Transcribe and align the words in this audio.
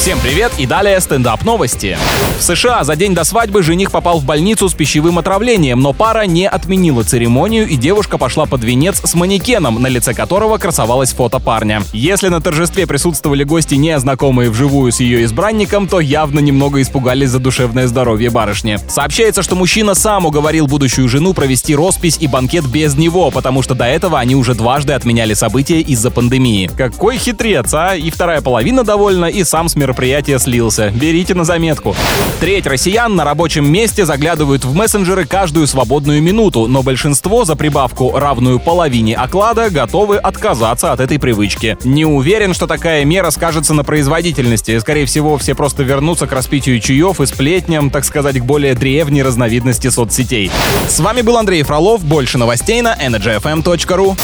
Всем 0.00 0.18
привет 0.18 0.50
и 0.56 0.64
далее 0.64 0.98
стендап 0.98 1.44
новости. 1.44 1.98
В 2.38 2.42
США 2.42 2.84
за 2.84 2.96
день 2.96 3.14
до 3.14 3.22
свадьбы 3.22 3.62
жених 3.62 3.90
попал 3.90 4.18
в 4.18 4.24
больницу 4.24 4.66
с 4.66 4.72
пищевым 4.72 5.18
отравлением, 5.18 5.80
но 5.80 5.92
пара 5.92 6.24
не 6.24 6.48
отменила 6.48 7.04
церемонию 7.04 7.68
и 7.68 7.76
девушка 7.76 8.16
пошла 8.16 8.46
под 8.46 8.64
венец 8.64 9.02
с 9.04 9.12
манекеном, 9.12 9.82
на 9.82 9.88
лице 9.88 10.14
которого 10.14 10.56
красовалось 10.56 11.12
фото 11.12 11.38
парня. 11.38 11.82
Если 11.92 12.28
на 12.28 12.40
торжестве 12.40 12.86
присутствовали 12.86 13.44
гости, 13.44 13.74
не 13.74 14.00
знакомые 14.00 14.48
вживую 14.48 14.90
с 14.90 15.00
ее 15.00 15.22
избранником, 15.24 15.86
то 15.86 16.00
явно 16.00 16.38
немного 16.38 16.80
испугались 16.80 17.28
за 17.28 17.38
душевное 17.38 17.86
здоровье 17.86 18.30
барышни. 18.30 18.78
Сообщается, 18.88 19.42
что 19.42 19.54
мужчина 19.54 19.94
сам 19.94 20.24
уговорил 20.24 20.66
будущую 20.66 21.10
жену 21.10 21.34
провести 21.34 21.76
роспись 21.76 22.16
и 22.18 22.26
банкет 22.26 22.64
без 22.64 22.94
него, 22.94 23.30
потому 23.30 23.60
что 23.60 23.74
до 23.74 23.84
этого 23.84 24.18
они 24.18 24.34
уже 24.34 24.54
дважды 24.54 24.94
отменяли 24.94 25.34
события 25.34 25.82
из-за 25.82 26.10
пандемии. 26.10 26.70
Какой 26.74 27.18
хитрец, 27.18 27.74
а? 27.74 27.96
И 27.96 28.08
вторая 28.08 28.40
половина 28.40 28.82
довольна, 28.82 29.26
и 29.26 29.44
сам 29.44 29.68
с 29.68 29.76
мероприятия 30.00 30.38
слился. 30.38 30.90
Берите 30.94 31.34
на 31.34 31.44
заметку. 31.44 31.94
Треть 32.40 32.66
россиян 32.66 33.14
на 33.14 33.22
рабочем 33.22 33.70
месте 33.70 34.06
заглядывают 34.06 34.64
в 34.64 34.74
мессенджеры 34.74 35.26
каждую 35.26 35.66
свободную 35.66 36.22
минуту, 36.22 36.68
но 36.68 36.82
большинство 36.82 37.44
за 37.44 37.54
прибавку, 37.54 38.18
равную 38.18 38.60
половине 38.60 39.14
оклада, 39.14 39.68
готовы 39.68 40.16
отказаться 40.16 40.92
от 40.92 41.00
этой 41.00 41.18
привычки. 41.18 41.76
Не 41.84 42.06
уверен, 42.06 42.54
что 42.54 42.66
такая 42.66 43.04
мера 43.04 43.28
скажется 43.28 43.74
на 43.74 43.84
производительности. 43.84 44.78
Скорее 44.78 45.04
всего, 45.04 45.36
все 45.36 45.54
просто 45.54 45.82
вернутся 45.82 46.26
к 46.26 46.32
распитию 46.32 46.80
чаев 46.80 47.20
и 47.20 47.26
сплетням, 47.26 47.90
так 47.90 48.06
сказать, 48.06 48.38
к 48.38 48.44
более 48.44 48.74
древней 48.74 49.22
разновидности 49.22 49.90
соцсетей. 49.90 50.50
С 50.88 50.98
вами 51.00 51.20
был 51.20 51.36
Андрей 51.36 51.62
Фролов. 51.62 52.02
Больше 52.02 52.38
новостей 52.38 52.80
на 52.80 52.96
energyfm.ru. 52.96 54.16